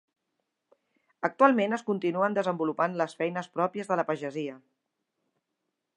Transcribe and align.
Actualment 1.27 1.77
es 1.77 1.83
continuen 1.89 2.39
desenvolupant 2.39 2.97
les 3.03 3.15
feines 3.21 3.53
pròpies 3.59 3.93
de 3.93 4.01
la 4.01 4.07
pagesia. 4.11 4.57